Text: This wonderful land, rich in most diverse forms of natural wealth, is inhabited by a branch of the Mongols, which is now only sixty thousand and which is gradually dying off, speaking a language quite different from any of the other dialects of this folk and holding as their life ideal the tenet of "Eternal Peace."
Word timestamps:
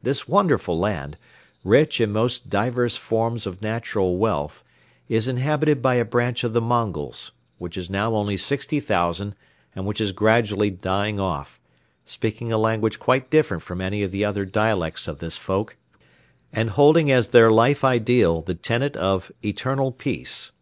This 0.00 0.28
wonderful 0.28 0.78
land, 0.78 1.18
rich 1.64 2.00
in 2.00 2.12
most 2.12 2.48
diverse 2.48 2.96
forms 2.96 3.48
of 3.48 3.60
natural 3.60 4.16
wealth, 4.16 4.62
is 5.08 5.26
inhabited 5.26 5.82
by 5.82 5.96
a 5.96 6.04
branch 6.04 6.44
of 6.44 6.52
the 6.52 6.60
Mongols, 6.60 7.32
which 7.58 7.76
is 7.76 7.90
now 7.90 8.14
only 8.14 8.36
sixty 8.36 8.78
thousand 8.78 9.34
and 9.74 9.86
which 9.86 10.00
is 10.00 10.12
gradually 10.12 10.70
dying 10.70 11.18
off, 11.18 11.58
speaking 12.04 12.52
a 12.52 12.58
language 12.58 13.00
quite 13.00 13.28
different 13.28 13.64
from 13.64 13.80
any 13.80 14.04
of 14.04 14.12
the 14.12 14.24
other 14.24 14.44
dialects 14.44 15.08
of 15.08 15.18
this 15.18 15.36
folk 15.36 15.76
and 16.52 16.70
holding 16.70 17.10
as 17.10 17.30
their 17.30 17.50
life 17.50 17.82
ideal 17.82 18.42
the 18.42 18.54
tenet 18.54 18.96
of 18.96 19.32
"Eternal 19.44 19.90
Peace." 19.90 20.52